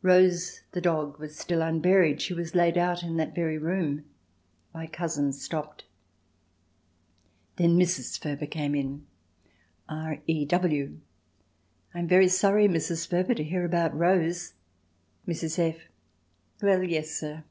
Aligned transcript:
Rose, 0.00 0.62
the 0.72 0.80
dog, 0.80 1.20
was 1.20 1.36
still 1.36 1.60
unburied; 1.60 2.18
she 2.22 2.32
was 2.32 2.54
laid 2.54 2.78
out 2.78 3.02
in 3.02 3.18
that 3.18 3.34
very 3.34 3.58
room. 3.58 4.06
My 4.72 4.86
cousin 4.86 5.30
stopped. 5.34 5.84
Then 7.56 7.76
Mrs. 7.78 8.18
Furber 8.18 8.50
came 8.50 8.74
in. 8.74 9.06
R. 9.86 10.20
E. 10.26 10.46
W. 10.46 11.00
"I 11.92 11.98
am 11.98 12.08
very 12.08 12.28
sorry, 12.28 12.66
Mrs. 12.66 13.06
Furber, 13.06 13.34
to 13.36 13.44
hear 13.44 13.66
about 13.66 13.94
Rose." 13.94 14.54
Mrs. 15.28 15.58
F. 15.58 15.76
"Well, 16.62 16.82
yes 16.82 17.10
sir. 17.10 17.44